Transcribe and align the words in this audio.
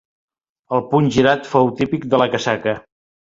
El 0.77 0.81
puny 0.93 1.09
girat 1.17 1.45
fou 1.51 1.71
típic 1.81 2.09
de 2.15 2.23
la 2.23 2.29
casaca. 2.37 2.75